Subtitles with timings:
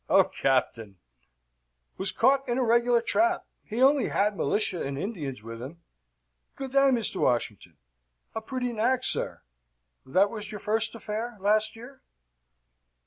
[0.09, 0.97] "Oh, Captain!"
[1.97, 3.45] "Was caught in a regular trap.
[3.63, 5.83] He had only militia and Indians with him.
[6.55, 7.17] Good day, Mr.
[7.17, 7.77] Washington.
[8.33, 9.43] A pretty nag, sir.
[10.03, 12.01] That was your first affair, last year?"